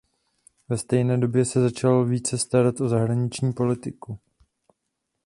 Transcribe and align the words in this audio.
Ve 0.69 0.77
stejné 0.77 1.17
době 1.17 1.45
se 1.45 1.61
začal 1.61 2.05
více 2.05 2.37
starat 2.37 2.81
o 2.81 2.89
zahraniční 2.89 3.53
politiku. 3.53 4.19